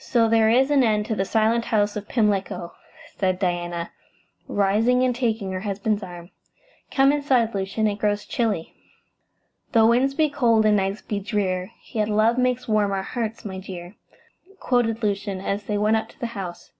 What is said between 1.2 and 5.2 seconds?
Silent House of Pimlico," said Diana, rising and